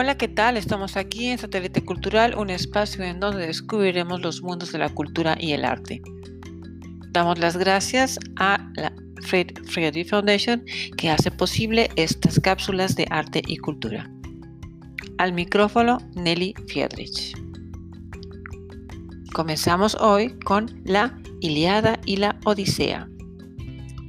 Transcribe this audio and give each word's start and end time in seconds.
Hola, 0.00 0.16
¿qué 0.16 0.28
tal? 0.28 0.56
Estamos 0.56 0.96
aquí 0.96 1.26
en 1.26 1.38
Satélite 1.38 1.84
Cultural, 1.84 2.36
un 2.36 2.50
espacio 2.50 3.02
en 3.02 3.18
donde 3.18 3.48
descubriremos 3.48 4.20
los 4.20 4.42
mundos 4.42 4.70
de 4.70 4.78
la 4.78 4.90
cultura 4.90 5.36
y 5.40 5.54
el 5.54 5.64
arte. 5.64 6.00
Damos 7.10 7.40
las 7.40 7.56
gracias 7.56 8.16
a 8.36 8.70
la 8.76 8.92
Fred 9.22 9.48
Friedrich 9.64 10.08
Foundation 10.08 10.64
que 10.96 11.10
hace 11.10 11.32
posible 11.32 11.90
estas 11.96 12.38
cápsulas 12.38 12.94
de 12.94 13.08
arte 13.10 13.42
y 13.44 13.56
cultura. 13.56 14.08
Al 15.18 15.32
micrófono, 15.32 15.98
Nelly 16.14 16.54
Friedrich. 16.68 17.36
Comenzamos 19.32 19.96
hoy 19.96 20.38
con 20.44 20.80
la 20.84 21.18
Iliada 21.40 21.98
y 22.06 22.18
la 22.18 22.38
Odisea. 22.44 23.08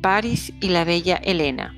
Paris 0.03 0.53
y 0.61 0.69
la 0.69 0.83
bella 0.83 1.15
Helena. 1.15 1.75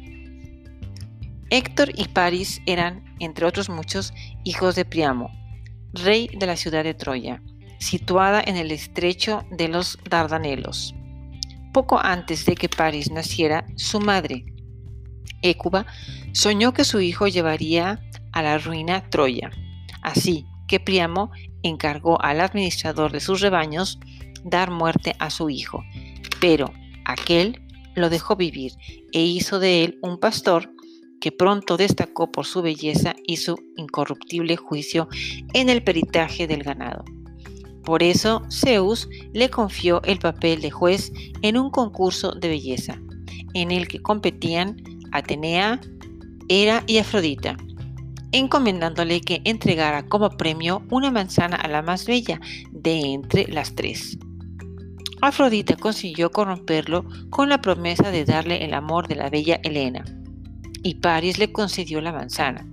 Héctor 1.49 1.93
y 1.95 2.09
Paris 2.09 2.59
eran, 2.65 3.05
entre 3.25 3.45
otros 3.45 3.69
muchos, 3.69 4.13
hijos 4.43 4.75
de 4.75 4.85
Priamo, 4.85 5.29
rey 5.93 6.29
de 6.37 6.45
la 6.45 6.55
ciudad 6.55 6.83
de 6.83 6.93
Troya, 6.93 7.41
situada 7.79 8.41
en 8.45 8.57
el 8.57 8.71
estrecho 8.71 9.43
de 9.51 9.67
los 9.67 9.97
Dardanelos. 10.09 10.95
Poco 11.73 11.99
antes 11.99 12.45
de 12.45 12.55
que 12.55 12.69
Paris 12.69 13.11
naciera, 13.11 13.65
su 13.75 13.99
madre, 13.99 14.45
Écuba, 15.41 15.85
soñó 16.33 16.73
que 16.73 16.83
su 16.83 16.99
hijo 17.01 17.27
llevaría 17.27 17.99
a 18.31 18.41
la 18.41 18.57
ruina 18.57 19.09
Troya. 19.09 19.51
Así 20.01 20.45
que 20.67 20.79
Priamo 20.79 21.31
encargó 21.63 22.21
al 22.21 22.41
administrador 22.41 23.11
de 23.11 23.19
sus 23.19 23.41
rebaños 23.41 23.99
dar 24.43 24.71
muerte 24.71 25.15
a 25.19 25.29
su 25.29 25.49
hijo, 25.49 25.83
pero 26.39 26.73
aquel 27.05 27.61
lo 27.95 28.09
dejó 28.09 28.35
vivir 28.35 28.73
e 29.11 29.21
hizo 29.21 29.59
de 29.59 29.83
él 29.83 29.99
un 30.01 30.19
pastor 30.19 30.71
que 31.21 31.31
pronto 31.31 31.77
destacó 31.77 32.29
por 32.29 32.45
su 32.45 32.61
belleza 32.61 33.15
y 33.25 33.37
su 33.37 33.55
incorruptible 33.77 34.57
juicio 34.57 35.07
en 35.53 35.69
el 35.69 35.83
peritaje 35.83 36.47
del 36.47 36.63
ganado. 36.63 37.05
Por 37.85 38.03
eso 38.03 38.41
Zeus 38.51 39.07
le 39.31 39.49
confió 39.49 40.01
el 40.03 40.19
papel 40.19 40.61
de 40.61 40.71
juez 40.71 41.13
en 41.41 41.57
un 41.57 41.69
concurso 41.69 42.33
de 42.33 42.49
belleza, 42.49 42.99
en 43.53 43.71
el 43.71 43.87
que 43.87 44.01
competían 44.01 44.77
Atenea, 45.11 45.79
Hera 46.49 46.83
y 46.87 46.97
Afrodita, 46.97 47.55
encomendándole 48.31 49.21
que 49.21 49.41
entregara 49.45 50.07
como 50.07 50.29
premio 50.31 50.83
una 50.89 51.11
manzana 51.11 51.55
a 51.55 51.67
la 51.67 51.81
más 51.81 52.05
bella 52.05 52.39
de 52.71 52.99
entre 53.13 53.47
las 53.47 53.75
tres. 53.75 54.17
Afrodita 55.21 55.75
consiguió 55.75 56.31
corromperlo 56.31 57.05
con 57.29 57.49
la 57.49 57.61
promesa 57.61 58.09
de 58.09 58.25
darle 58.25 58.65
el 58.65 58.73
amor 58.73 59.07
de 59.07 59.15
la 59.15 59.29
bella 59.29 59.59
Helena 59.63 60.03
y 60.83 60.95
Paris 60.95 61.37
le 61.37 61.51
concedió 61.51 62.01
la 62.01 62.11
manzana. 62.11 62.67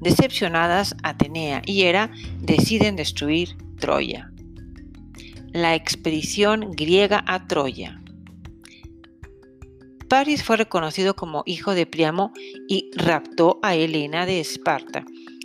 Decepcionadas, 0.00 0.96
Atenea 1.02 1.62
y 1.64 1.82
Hera 1.82 2.10
deciden 2.40 2.96
destruir 2.96 3.56
Troya. 3.78 4.30
La 5.52 5.74
expedición 5.74 6.72
griega 6.72 7.24
a 7.26 7.46
Troya. 7.46 8.00
Paris 10.08 10.42
fue 10.42 10.56
reconocido 10.56 11.16
como 11.16 11.42
hijo 11.46 11.74
de 11.74 11.86
Priamo 11.86 12.32
y 12.68 12.90
raptó 12.94 13.58
a 13.62 13.74
Helena 13.74 14.26
de 14.26 14.40
Esparta, 14.40 15.04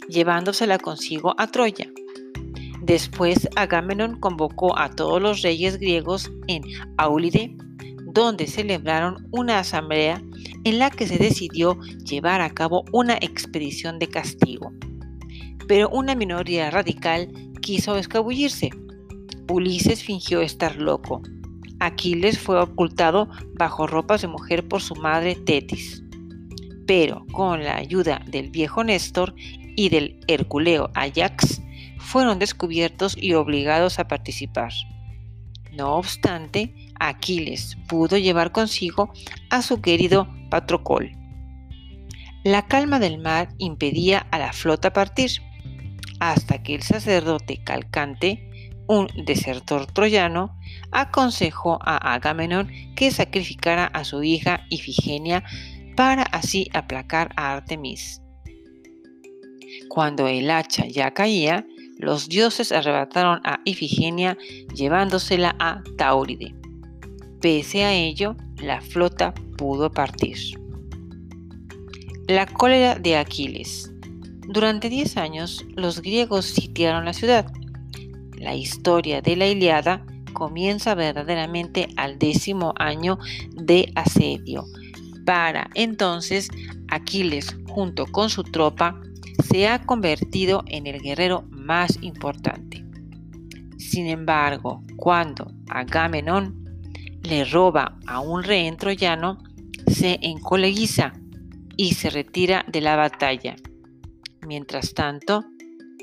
llevándosela 0.10 0.78
consigo 0.78 1.34
a 1.38 1.48
Troya. 1.48 1.90
Después 2.82 3.48
Agamenón 3.56 4.20
convocó 4.20 4.78
a 4.78 4.90
todos 4.90 5.22
los 5.22 5.42
reyes 5.42 5.78
griegos 5.78 6.32
en 6.48 6.64
Aulide, 6.98 7.56
donde 8.20 8.48
celebraron 8.48 9.28
una 9.32 9.60
asamblea 9.60 10.22
en 10.66 10.78
la 10.78 10.90
que 10.90 11.08
se 11.08 11.18
decidió 11.18 11.80
llevar 12.04 12.42
a 12.42 12.50
cabo 12.50 12.84
una 12.92 13.16
expedición 13.16 13.98
de 13.98 14.10
castigo. 14.10 14.74
Pero 15.68 15.90
una 15.90 16.16
minoría 16.16 16.70
radical 16.70 17.32
quiso 17.62 17.96
escabullirse. 17.96 18.72
Ulises 19.50 20.04
fingió 20.04 20.42
estar 20.42 20.76
loco. 20.76 21.22
Aquiles 21.80 22.38
fue 22.38 22.60
ocultado 22.60 23.30
bajo 23.58 23.88
ropas 23.88 24.22
de 24.22 24.28
mujer 24.28 24.68
por 24.68 24.82
su 24.82 24.96
madre 24.96 25.36
Tetis. 25.36 26.04
Pero 26.86 27.26
con 27.32 27.64
la 27.64 27.78
ayuda 27.78 28.22
del 28.28 28.50
viejo 28.50 28.84
Néstor 28.84 29.34
y 29.78 29.88
del 29.88 30.20
Herculeo 30.28 30.90
Ajax, 30.94 31.62
fueron 32.00 32.38
descubiertos 32.38 33.16
y 33.18 33.34
obligados 33.34 33.98
a 33.98 34.08
participar. 34.08 34.74
No 35.72 35.96
obstante, 35.96 36.74
Aquiles 37.00 37.78
pudo 37.88 38.18
llevar 38.18 38.52
consigo 38.52 39.12
a 39.50 39.62
su 39.62 39.82
querido 39.82 40.28
Patrocol. 40.50 41.12
La 42.44 42.68
calma 42.68 43.00
del 43.00 43.20
mar 43.20 43.50
impedía 43.58 44.28
a 44.32 44.40
la 44.40 44.54
flota 44.54 44.94
partir, 44.94 45.32
hasta 46.20 46.64
que 46.64 46.76
el 46.76 46.84
sacerdote 46.84 47.62
Calcante, 47.64 48.76
un 48.88 49.08
desertor 49.26 49.86
troyano, 49.88 50.58
aconsejó 50.92 51.80
a 51.82 52.14
Agamenón 52.14 52.70
que 52.96 53.12
sacrificara 53.12 53.86
a 53.86 54.04
su 54.04 54.24
hija 54.24 54.66
Ifigenia 54.70 55.44
para 55.96 56.24
así 56.24 56.70
aplacar 56.74 57.32
a 57.36 57.54
Artemis. 57.54 58.22
Cuando 59.90 60.28
el 60.28 60.50
hacha 60.50 60.86
ya 60.88 61.12
caía, 61.12 61.66
los 61.98 62.30
dioses 62.30 62.72
arrebataron 62.72 63.42
a 63.44 63.60
Ifigenia 63.66 64.38
llevándosela 64.74 65.56
a 65.60 65.84
Tauride. 65.98 66.59
Pese 67.42 67.86
a 67.86 67.94
ello, 67.94 68.36
la 68.58 68.82
flota 68.82 69.34
pudo 69.58 69.90
partir. 69.90 70.38
La 72.28 72.46
cólera 72.46 72.96
de 72.96 73.16
Aquiles. 73.16 73.92
Durante 74.48 74.90
10 74.90 75.16
años 75.16 75.66
los 75.76 76.02
griegos 76.02 76.46
sitiaron 76.46 77.06
la 77.06 77.14
ciudad. 77.14 77.50
La 78.34 78.56
historia 78.56 79.22
de 79.22 79.38
la 79.38 79.48
Iliada 79.48 80.06
comienza 80.34 80.96
verdaderamente 80.96 81.88
al 81.96 82.20
décimo 82.20 82.74
año 82.78 83.18
de 83.54 83.92
asedio. 83.96 84.66
Para 85.26 85.70
entonces, 85.76 86.50
Aquiles, 86.90 87.56
junto 87.70 88.06
con 88.06 88.30
su 88.30 88.44
tropa, 88.44 89.00
se 89.50 89.70
ha 89.70 89.86
convertido 89.86 90.64
en 90.68 90.88
el 90.88 91.02
guerrero 91.02 91.44
más 91.52 91.98
importante. 92.02 92.84
Sin 93.78 94.08
embargo, 94.08 94.84
cuando 94.98 95.54
Agamenón 95.70 96.69
le 97.24 97.46
roba 97.46 97.98
a 98.08 98.20
un 98.20 98.44
rehén 98.44 98.78
troyano, 98.78 99.38
se 99.88 100.20
encoleguiza 100.22 101.14
y 101.76 101.94
se 101.94 102.10
retira 102.10 102.66
de 102.68 102.82
la 102.82 102.96
batalla. 102.96 103.56
Mientras 104.46 104.94
tanto, 104.94 105.46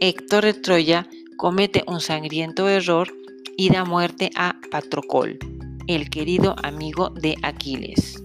Héctor 0.01 0.45
de 0.45 0.55
Troya 0.55 1.07
comete 1.37 1.83
un 1.87 2.01
sangriento 2.01 2.69
error 2.69 3.13
y 3.57 3.71
da 3.71 3.85
muerte 3.85 4.31
a 4.37 4.57
Patrocol, 4.71 5.39
el 5.87 6.11
querido 6.11 6.55
amigo 6.63 7.11
de 7.11 7.37
Aquiles. 7.43 8.23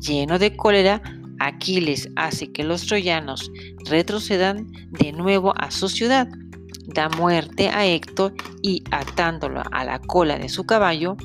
Lleno 0.00 0.38
de 0.38 0.56
cólera, 0.56 1.02
Aquiles 1.40 2.08
hace 2.16 2.52
que 2.52 2.62
los 2.64 2.86
troyanos 2.86 3.50
retrocedan 3.86 4.66
de 4.90 5.12
nuevo 5.12 5.52
a 5.56 5.70
su 5.70 5.88
ciudad, 5.88 6.28
da 6.86 7.08
muerte 7.08 7.68
a 7.68 7.86
Héctor 7.86 8.34
y 8.62 8.82
atándolo 8.90 9.62
a 9.72 9.84
la 9.84 9.98
cola 9.98 10.38
de 10.38 10.48
su 10.48 10.64
caballo, 10.64 11.16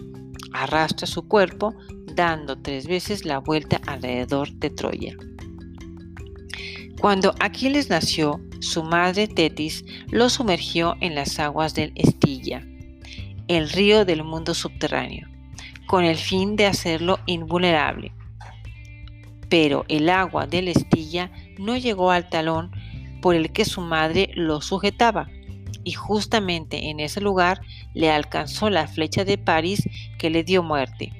arrastra 0.53 1.07
su 1.07 1.27
cuerpo 1.27 1.73
dando 2.15 2.57
tres 2.57 2.87
veces 2.87 3.25
la 3.25 3.39
vuelta 3.39 3.79
alrededor 3.85 4.51
de 4.53 4.69
Troya. 4.69 5.15
Cuando 6.99 7.33
Aquiles 7.39 7.89
nació, 7.89 8.41
su 8.59 8.83
madre 8.83 9.27
Tetis 9.27 9.85
lo 10.11 10.29
sumergió 10.29 10.97
en 10.99 11.15
las 11.15 11.39
aguas 11.39 11.73
del 11.73 11.93
Estilla, 11.95 12.61
el 13.47 13.69
río 13.69 14.03
del 14.03 14.23
mundo 14.23 14.53
subterráneo, 14.53 15.27
con 15.87 16.03
el 16.03 16.17
fin 16.17 16.57
de 16.57 16.65
hacerlo 16.65 17.19
invulnerable. 17.25 18.11
Pero 19.49 19.85
el 19.87 20.09
agua 20.09 20.45
del 20.45 20.67
Estilla 20.67 21.31
no 21.57 21.77
llegó 21.77 22.11
al 22.11 22.29
talón 22.29 22.71
por 23.21 23.33
el 23.33 23.51
que 23.51 23.65
su 23.65 23.81
madre 23.81 24.29
lo 24.35 24.61
sujetaba, 24.61 25.29
y 25.89 25.93
justamente 25.93 26.91
en 26.91 26.99
ese 26.99 27.19
lugar 27.19 27.61
le 27.95 28.11
alcanzó 28.11 28.69
la 28.69 28.85
flecha 28.85 29.25
de 29.25 29.39
París 29.39 29.89
que 30.19 30.29
le 30.29 30.43
dio 30.43 30.61
muerte, 30.61 31.11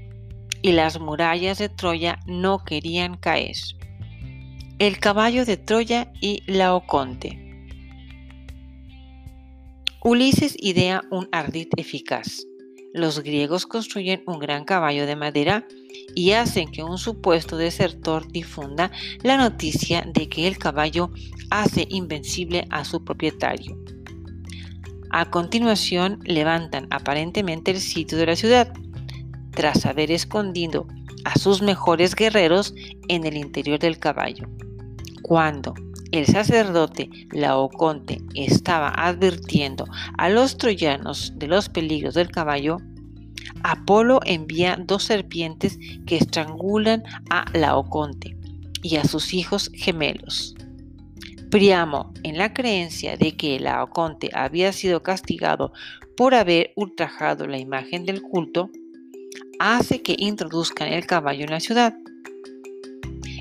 y 0.62 0.74
las 0.74 1.00
murallas 1.00 1.58
de 1.58 1.70
Troya 1.70 2.20
no 2.28 2.64
querían 2.64 3.18
caer. 3.18 3.56
El 4.78 5.00
caballo 5.00 5.44
de 5.44 5.58
Troya 5.58 6.12
y 6.22 6.44
Laoconte. 6.46 7.66
Ulises 10.04 10.56
idea 10.60 11.02
un 11.10 11.28
ardid 11.32 11.70
eficaz. 11.76 12.46
Los 12.94 13.24
griegos 13.24 13.66
construyen 13.66 14.22
un 14.28 14.38
gran 14.38 14.66
caballo 14.66 15.08
de 15.08 15.16
madera 15.16 15.66
y 16.14 16.34
hacen 16.34 16.72
que 16.72 16.84
un 16.84 17.00
supuesto 17.00 17.58
desertor 17.58 18.32
difunda 18.32 18.92
la 19.24 19.36
noticia 19.36 20.04
de 20.06 20.30
que 20.30 20.48
el 20.48 20.60
caballo 20.60 21.10
hace 21.50 21.88
invencible 21.90 22.68
a 22.70 22.86
su 22.86 23.04
propietario. 23.04 23.89
A 25.12 25.30
continuación 25.30 26.20
levantan 26.24 26.88
aparentemente 26.92 27.72
el 27.72 27.80
sitio 27.80 28.18
de 28.18 28.28
la 28.28 28.36
ciudad, 28.36 28.72
tras 29.52 29.86
haber 29.86 30.12
escondido 30.12 30.88
a 31.26 31.38
sus 31.38 31.62
mejores 31.62 32.16
guerreros 32.16 32.74
en 33.08 33.26
el 33.26 33.36
interior 33.36 33.80
del 33.80 34.00
caballo. 34.00 34.48
Cuando, 35.22 35.74
el 36.12 36.26
sacerdote 36.26 37.10
Laoconte 37.32 38.22
estaba 38.36 38.90
advirtiendo 38.90 39.86
a 40.18 40.30
los 40.30 40.58
troyanos 40.58 41.34
de 41.36 41.48
los 41.48 41.70
peligros 41.70 42.16
del 42.16 42.32
caballo, 42.32 42.78
Apolo 43.64 44.20
envía 44.26 44.78
dos 44.80 45.04
serpientes 45.04 45.78
que 46.06 46.18
estrangulan 46.18 47.04
a 47.30 47.46
Laoconte 47.54 48.38
y 48.82 48.96
a 48.96 49.04
sus 49.04 49.34
hijos 49.34 49.70
gemelos. 49.74 50.56
Priamo, 51.50 52.14
en 52.22 52.38
la 52.38 52.54
creencia 52.54 53.18
de 53.18 53.36
que 53.36 53.60
Laoconte 53.60 54.30
había 54.34 54.72
sido 54.72 55.02
castigado 55.02 55.74
por 56.16 56.36
haber 56.36 56.74
ultrajado 56.76 57.48
la 57.48 57.58
imagen 57.58 58.06
del 58.06 58.22
culto, 58.22 58.70
hace 59.58 60.04
que 60.04 60.16
introduzcan 60.20 60.94
el 60.94 61.08
caballo 61.08 61.46
en 61.46 61.50
la 61.50 61.60
ciudad. 61.60 61.96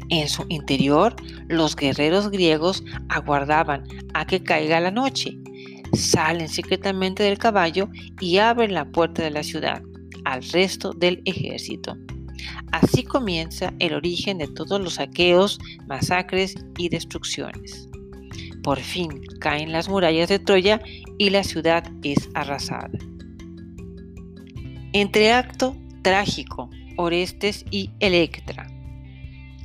En 0.08 0.26
su 0.30 0.46
interior, 0.48 1.14
los 1.48 1.76
guerreros 1.76 2.30
griegos 2.30 2.82
aguardaban 3.10 3.84
a 4.14 4.26
que 4.26 4.42
caiga 4.42 4.80
la 4.80 4.90
noche. 4.90 5.36
Salen 5.92 6.48
secretamente 6.48 7.22
del 7.22 7.36
caballo 7.36 7.90
y 8.22 8.38
abren 8.38 8.72
la 8.72 8.90
puerta 8.90 9.22
de 9.22 9.32
la 9.32 9.42
ciudad 9.42 9.82
al 10.24 10.42
resto 10.44 10.94
del 10.94 11.20
ejército. 11.26 11.98
Así 12.72 13.02
comienza 13.02 13.74
el 13.80 13.92
origen 13.92 14.38
de 14.38 14.48
todos 14.48 14.80
los 14.80 14.94
saqueos, 14.94 15.58
masacres 15.86 16.54
y 16.78 16.88
destrucciones. 16.88 17.87
Por 18.62 18.80
fin 18.80 19.08
caen 19.40 19.72
las 19.72 19.88
murallas 19.88 20.28
de 20.28 20.38
Troya 20.38 20.80
y 21.18 21.30
la 21.30 21.44
ciudad 21.44 21.84
es 22.02 22.28
arrasada. 22.34 22.90
Entre 24.92 25.32
acto 25.32 25.76
trágico, 26.02 26.70
Orestes 26.96 27.64
y 27.70 27.90
Electra 28.00 28.66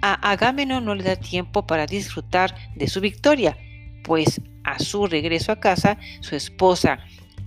a 0.03 0.31
Agamenón 0.31 0.83
no 0.83 0.95
le 0.95 1.03
da 1.03 1.15
tiempo 1.15 1.65
para 1.65 1.85
disfrutar 1.85 2.53
de 2.75 2.89
su 2.89 2.99
victoria, 2.99 3.57
pues 4.03 4.41
a 4.65 4.77
su 4.77 5.07
regreso 5.07 5.53
a 5.53 5.61
casa, 5.61 5.97
su 6.19 6.35
esposa 6.35 6.99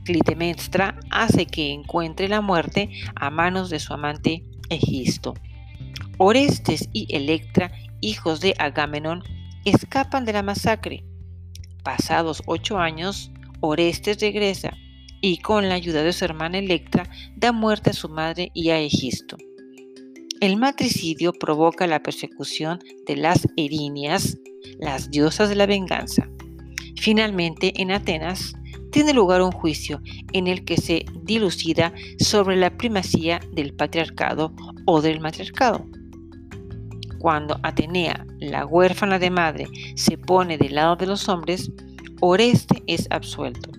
Clitemnestra 0.04 0.98
hace 1.10 1.44
que 1.44 1.70
encuentre 1.70 2.28
la 2.28 2.40
muerte 2.40 2.88
a 3.14 3.28
manos 3.28 3.68
de 3.68 3.78
su 3.78 3.92
amante 3.92 4.42
Egisto. 4.70 5.34
Orestes 6.16 6.88
y 6.94 7.14
Electra, 7.14 7.72
hijos 8.00 8.40
de 8.40 8.54
Agamenón, 8.58 9.22
escapan 9.66 10.24
de 10.24 10.32
la 10.32 10.42
masacre. 10.42 11.04
Pasados 11.86 12.42
ocho 12.46 12.78
años, 12.78 13.30
Orestes 13.60 14.20
regresa 14.20 14.76
y 15.20 15.38
con 15.38 15.68
la 15.68 15.76
ayuda 15.76 16.02
de 16.02 16.12
su 16.12 16.24
hermana 16.24 16.58
Electra 16.58 17.08
da 17.36 17.52
muerte 17.52 17.90
a 17.90 17.92
su 17.92 18.08
madre 18.08 18.50
y 18.54 18.70
a 18.70 18.80
Egisto. 18.80 19.36
El 20.40 20.56
matricidio 20.56 21.32
provoca 21.32 21.86
la 21.86 22.02
persecución 22.02 22.80
de 23.06 23.14
las 23.14 23.46
Erinias, 23.56 24.36
las 24.80 25.12
diosas 25.12 25.48
de 25.48 25.54
la 25.54 25.66
venganza. 25.66 26.28
Finalmente, 26.96 27.72
en 27.80 27.92
Atenas, 27.92 28.54
tiene 28.90 29.12
lugar 29.12 29.40
un 29.40 29.52
juicio 29.52 30.02
en 30.32 30.48
el 30.48 30.64
que 30.64 30.78
se 30.78 31.06
dilucida 31.22 31.94
sobre 32.18 32.56
la 32.56 32.76
primacía 32.76 33.38
del 33.52 33.74
patriarcado 33.74 34.52
o 34.86 35.00
del 35.00 35.20
matriarcado. 35.20 35.86
Cuando 37.26 37.58
Atenea, 37.64 38.24
la 38.38 38.64
huérfana 38.64 39.18
de 39.18 39.30
madre, 39.30 39.66
se 39.96 40.16
pone 40.16 40.58
del 40.58 40.76
lado 40.76 40.94
de 40.94 41.06
los 41.06 41.28
hombres, 41.28 41.72
Oreste 42.20 42.84
es 42.86 43.08
absuelto. 43.10 43.72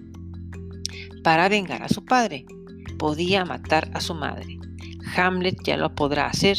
Para 1.23 1.47
vengar 1.47 1.81
a 1.81 1.87
su 1.87 2.03
padre, 2.03 2.45
podía 2.99 3.45
matar 3.45 3.89
a 3.93 4.01
su 4.01 4.13
madre. 4.15 4.59
Hamlet 5.15 5.55
ya 5.63 5.77
lo 5.77 5.95
podrá 5.95 6.25
hacer. 6.27 6.57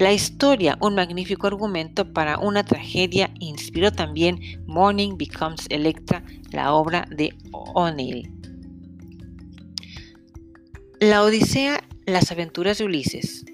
La 0.00 0.12
historia, 0.12 0.76
un 0.80 0.96
magnífico 0.96 1.46
argumento 1.46 2.12
para 2.12 2.36
una 2.40 2.64
tragedia, 2.64 3.30
inspiró 3.38 3.92
también 3.92 4.40
Morning 4.66 5.16
Becomes 5.16 5.66
Electra, 5.68 6.24
la 6.50 6.72
obra 6.72 7.06
de 7.08 7.38
O'Neill. 7.52 8.32
La 10.98 11.22
Odisea, 11.22 11.84
las 12.04 12.32
aventuras 12.32 12.78
de 12.78 12.84
Ulises. 12.86 13.44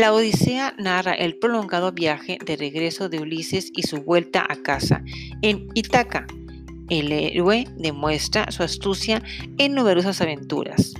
La 0.00 0.14
Odisea 0.14 0.74
narra 0.78 1.12
el 1.12 1.36
prolongado 1.36 1.92
viaje 1.92 2.38
de 2.46 2.56
regreso 2.56 3.10
de 3.10 3.20
Ulises 3.20 3.70
y 3.76 3.82
su 3.82 4.00
vuelta 4.00 4.46
a 4.48 4.56
casa 4.62 5.04
en 5.42 5.68
Ítaca. 5.74 6.26
El 6.88 7.12
héroe 7.12 7.66
demuestra 7.76 8.50
su 8.50 8.62
astucia 8.62 9.22
en 9.58 9.74
numerosas 9.74 10.22
aventuras. 10.22 10.94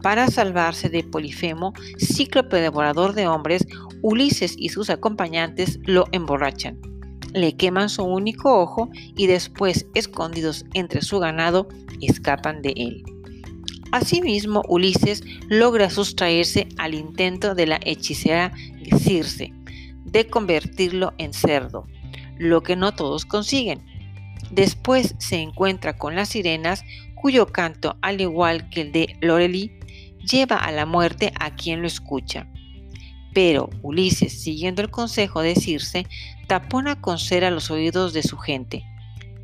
Para 0.00 0.28
salvarse 0.28 0.88
de 0.88 1.02
Polifemo, 1.02 1.72
cíclope 1.98 2.60
devorador 2.60 3.14
de 3.14 3.26
hombres, 3.26 3.66
Ulises 4.02 4.54
y 4.56 4.68
sus 4.68 4.90
acompañantes 4.90 5.80
lo 5.82 6.04
emborrachan. 6.12 6.78
Le 7.34 7.56
queman 7.56 7.88
su 7.88 8.04
único 8.04 8.60
ojo 8.60 8.90
y 9.16 9.26
después, 9.26 9.86
escondidos 9.96 10.64
entre 10.72 11.02
su 11.02 11.18
ganado, 11.18 11.66
escapan 12.00 12.62
de 12.62 12.74
él. 12.76 13.15
Asimismo, 13.92 14.62
Ulises 14.68 15.22
logra 15.48 15.90
sustraerse 15.90 16.68
al 16.76 16.94
intento 16.94 17.54
de 17.54 17.66
la 17.66 17.80
hechicera 17.82 18.52
Circe 18.98 19.52
de 20.04 20.28
convertirlo 20.28 21.12
en 21.18 21.32
cerdo, 21.32 21.86
lo 22.38 22.62
que 22.62 22.76
no 22.76 22.94
todos 22.94 23.24
consiguen. 23.24 23.84
Después 24.50 25.14
se 25.18 25.40
encuentra 25.40 25.98
con 25.98 26.14
las 26.14 26.30
sirenas, 26.30 26.84
cuyo 27.14 27.46
canto, 27.46 27.96
al 28.02 28.20
igual 28.20 28.70
que 28.70 28.82
el 28.82 28.92
de 28.92 29.16
Lorelí, 29.20 29.72
lleva 30.30 30.56
a 30.56 30.72
la 30.72 30.86
muerte 30.86 31.32
a 31.38 31.54
quien 31.54 31.80
lo 31.80 31.86
escucha. 31.86 32.46
Pero 33.34 33.68
Ulises, 33.82 34.40
siguiendo 34.40 34.80
el 34.82 34.90
consejo 34.90 35.42
de 35.42 35.56
Circe, 35.56 36.06
tapona 36.46 37.00
con 37.00 37.18
cera 37.18 37.50
los 37.50 37.70
oídos 37.70 38.12
de 38.12 38.22
su 38.22 38.38
gente, 38.38 38.84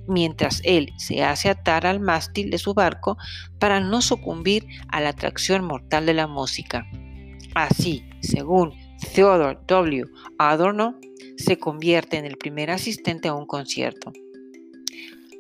mientras 0.07 0.61
él 0.65 0.93
se 0.97 1.23
hace 1.23 1.49
atar 1.49 1.87
al 1.87 2.01
mástil 2.01 2.51
de 2.51 2.59
su 2.59 2.75
barco 2.75 3.17
para 3.59 3.81
no 3.81 4.03
sucumbir 4.03 4.67
a 4.89 5.01
la 5.01 5.11
atracción 5.11 5.65
mortal 5.65 6.07
de 6.07 6.15
la 6.15 6.27
música. 6.27 6.87
Así, 7.55 8.05
según 8.21 8.73
Theodore 9.15 9.59
W. 9.67 10.05
Adorno, 10.39 10.99
se 11.37 11.59
convierte 11.59 12.17
en 12.17 12.25
el 12.25 12.37
primer 12.37 12.71
asistente 12.71 13.29
a 13.29 13.35
un 13.35 13.47
concierto. 13.47 14.13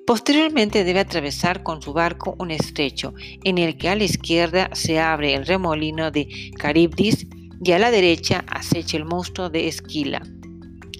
Posteriormente 0.06 0.84
debe 0.84 1.00
atravesar 1.00 1.62
con 1.62 1.80
su 1.80 1.92
barco 1.92 2.34
un 2.38 2.50
estrecho 2.50 3.14
en 3.44 3.58
el 3.58 3.78
que 3.78 3.88
a 3.88 3.94
la 3.94 4.04
izquierda 4.04 4.68
se 4.72 4.98
abre 4.98 5.34
el 5.34 5.46
remolino 5.46 6.10
de 6.10 6.28
Caribdis 6.58 7.26
y 7.64 7.72
a 7.72 7.78
la 7.78 7.92
derecha 7.92 8.44
acecha 8.48 8.96
el 8.96 9.04
monstruo 9.04 9.48
de 9.48 9.68
Esquila. 9.68 10.22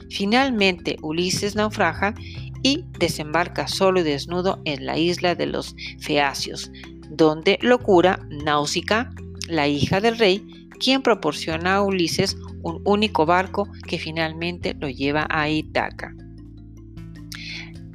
Finalmente 0.08 0.98
Ulises 1.02 1.56
naufraga 1.56 2.14
y 2.62 2.84
desembarca 2.98 3.68
solo 3.68 4.00
y 4.00 4.04
desnudo 4.04 4.60
en 4.64 4.86
la 4.86 4.98
isla 4.98 5.34
de 5.34 5.46
los 5.46 5.74
Feacios, 5.98 6.70
donde 7.10 7.58
lo 7.60 7.78
cura 7.78 8.20
Náusica, 8.30 9.10
la 9.48 9.68
hija 9.68 10.00
del 10.00 10.18
rey, 10.18 10.68
quien 10.78 11.02
proporciona 11.02 11.76
a 11.76 11.82
Ulises 11.82 12.36
un 12.62 12.80
único 12.84 13.26
barco 13.26 13.68
que 13.86 13.98
finalmente 13.98 14.74
lo 14.74 14.88
lleva 14.88 15.26
a 15.30 15.48
Ítaca. 15.48 16.14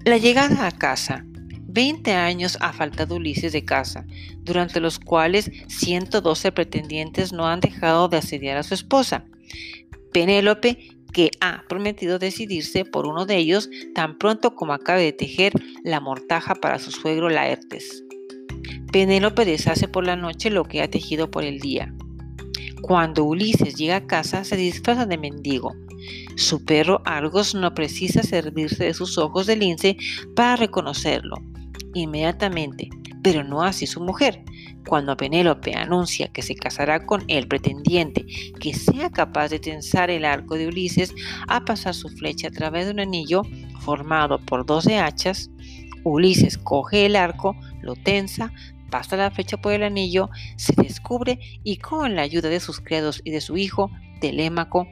La 0.05 0.17
llegada 0.17 0.67
a 0.67 0.71
casa. 0.71 1.25
20 1.69 2.13
años 2.13 2.57
ha 2.61 2.73
faltado 2.73 3.17
Ulises 3.17 3.51
de 3.51 3.63
casa, 3.63 4.05
durante 4.41 4.79
los 4.79 4.99
cuales 4.99 5.51
112 5.67 6.51
pretendientes 6.51 7.33
no 7.33 7.45
han 7.45 7.59
dejado 7.59 8.07
de 8.07 8.17
asediar 8.17 8.57
a 8.57 8.63
su 8.63 8.73
esposa. 8.73 9.25
Penélope, 10.13 10.96
que 11.17 11.31
ha 11.41 11.63
prometido 11.67 12.19
decidirse 12.19 12.85
por 12.85 13.07
uno 13.07 13.25
de 13.25 13.37
ellos 13.37 13.71
tan 13.95 14.19
pronto 14.19 14.53
como 14.53 14.73
acabe 14.73 15.01
de 15.01 15.13
tejer 15.13 15.51
la 15.83 15.99
mortaja 15.99 16.53
para 16.53 16.77
su 16.77 16.91
suegro 16.91 17.27
Laertes. 17.27 18.03
Penélope 18.91 19.43
deshace 19.43 19.87
por 19.87 20.05
la 20.05 20.15
noche 20.15 20.51
lo 20.51 20.65
que 20.65 20.79
ha 20.83 20.91
tejido 20.91 21.31
por 21.31 21.43
el 21.43 21.59
día. 21.59 21.91
Cuando 22.83 23.23
Ulises 23.23 23.73
llega 23.73 23.95
a 23.95 24.05
casa 24.05 24.43
se 24.43 24.57
disfraza 24.57 25.07
de 25.07 25.17
mendigo, 25.17 25.73
su 26.35 26.63
perro 26.63 27.01
Argos 27.03 27.55
no 27.55 27.73
precisa 27.73 28.21
servirse 28.21 28.83
de 28.83 28.93
sus 28.93 29.17
ojos 29.17 29.47
de 29.47 29.55
lince 29.55 29.97
para 30.35 30.55
reconocerlo 30.55 31.37
inmediatamente, 31.95 32.91
pero 33.23 33.43
no 33.43 33.63
así 33.63 33.87
su 33.87 34.01
mujer. 34.01 34.43
Cuando 34.87 35.17
Penélope 35.17 35.75
anuncia 35.75 36.29
que 36.29 36.41
se 36.41 36.55
casará 36.55 37.05
con 37.05 37.25
el 37.27 37.47
pretendiente 37.47 38.25
que 38.59 38.73
sea 38.73 39.09
capaz 39.09 39.49
de 39.49 39.59
tensar 39.59 40.09
el 40.09 40.23
arco 40.23 40.55
de 40.55 40.67
Ulises 40.67 41.13
a 41.47 41.65
pasar 41.65 41.93
su 41.93 42.07
flecha 42.07 42.47
a 42.47 42.51
través 42.51 42.85
de 42.85 42.93
un 42.93 43.01
anillo 43.01 43.41
formado 43.81 44.39
por 44.39 44.65
12 44.65 44.97
hachas, 44.97 45.49
Ulises 46.03 46.57
coge 46.57 47.05
el 47.05 47.17
arco, 47.17 47.55
lo 47.81 47.95
tensa, 47.95 48.53
pasa 48.89 49.17
la 49.17 49.31
flecha 49.31 49.57
por 49.57 49.73
el 49.73 49.83
anillo, 49.83 50.29
se 50.55 50.73
descubre 50.73 51.39
y 51.63 51.77
con 51.77 52.15
la 52.15 52.21
ayuda 52.21 52.47
de 52.49 52.61
sus 52.61 52.79
criados 52.79 53.21
y 53.25 53.31
de 53.31 53.41
su 53.41 53.57
hijo, 53.57 53.91
Telémaco, 54.21 54.87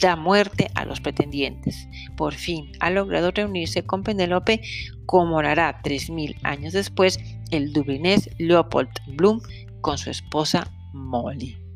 da 0.00 0.16
muerte 0.16 0.70
a 0.74 0.84
los 0.84 1.00
pretendientes. 1.00 1.88
Por 2.16 2.34
fin 2.34 2.72
ha 2.80 2.90
logrado 2.90 3.30
reunirse 3.30 3.84
con 3.84 4.02
Penélope, 4.02 4.62
como 5.06 5.40
hará 5.40 5.82
3.000 5.82 6.36
años 6.44 6.72
después 6.72 7.18
el 7.50 7.72
dublinés 7.72 8.30
Leopold 8.38 8.90
Bloom 9.16 9.40
con 9.80 9.98
su 9.98 10.10
esposa 10.10 10.70
Molly. 10.92 11.69